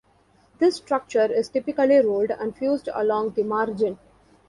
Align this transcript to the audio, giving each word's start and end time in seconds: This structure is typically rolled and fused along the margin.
This 0.57 0.77
structure 0.77 1.31
is 1.31 1.49
typically 1.49 1.99
rolled 1.99 2.31
and 2.31 2.57
fused 2.57 2.89
along 2.91 3.33
the 3.35 3.43
margin. 3.43 3.99